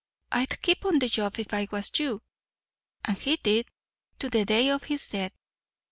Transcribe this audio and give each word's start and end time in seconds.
I'd 0.31 0.59
keep 0.63 0.83
on 0.83 0.97
the 0.97 1.07
job 1.07 1.37
if 1.37 1.53
I 1.53 1.67
was 1.69 1.91
you!' 1.99 2.23
And 3.05 3.15
he 3.19 3.35
did, 3.35 3.67
to 4.17 4.31
the 4.31 4.45
day 4.45 4.69
of 4.69 4.85
his 4.85 5.07
death. 5.07 5.33